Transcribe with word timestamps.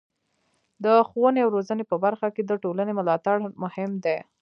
د 0.83 0.85
ښوونې 1.07 1.39
او 1.43 1.49
روزنې 1.55 1.83
په 1.87 1.95
برخه 2.05 2.27
کې 2.35 2.41
د 2.45 2.51
ټولنې 2.63 2.93
ملاتړ 2.99 3.35
مهم 3.63 3.91
دی. 4.05 4.17